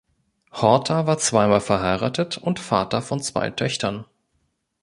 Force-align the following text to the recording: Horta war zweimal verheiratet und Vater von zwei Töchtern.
Horta 0.51 1.05
war 1.05 1.19
zweimal 1.19 1.61
verheiratet 1.61 2.35
und 2.39 2.57
Vater 2.59 3.03
von 3.03 3.21
zwei 3.21 3.51
Töchtern. 3.51 4.07